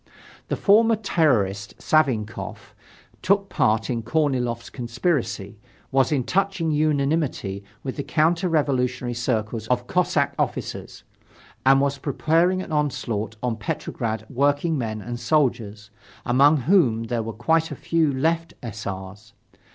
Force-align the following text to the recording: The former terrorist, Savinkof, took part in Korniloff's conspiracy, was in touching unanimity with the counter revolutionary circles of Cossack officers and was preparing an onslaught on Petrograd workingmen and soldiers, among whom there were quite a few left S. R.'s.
The 0.47 0.55
former 0.55 0.95
terrorist, 0.95 1.77
Savinkof, 1.77 2.73
took 3.21 3.49
part 3.49 3.87
in 3.87 4.01
Korniloff's 4.01 4.71
conspiracy, 4.71 5.59
was 5.91 6.11
in 6.11 6.23
touching 6.23 6.71
unanimity 6.71 7.63
with 7.83 7.97
the 7.97 8.03
counter 8.03 8.49
revolutionary 8.49 9.13
circles 9.13 9.67
of 9.67 9.85
Cossack 9.85 10.33
officers 10.39 11.03
and 11.67 11.79
was 11.81 11.99
preparing 11.99 12.63
an 12.63 12.71
onslaught 12.71 13.35
on 13.43 13.57
Petrograd 13.57 14.25
workingmen 14.27 15.03
and 15.03 15.19
soldiers, 15.19 15.91
among 16.25 16.61
whom 16.61 17.03
there 17.03 17.21
were 17.21 17.31
quite 17.31 17.69
a 17.69 17.75
few 17.75 18.11
left 18.11 18.55
S. 18.63 18.87
R.'s. 18.87 19.33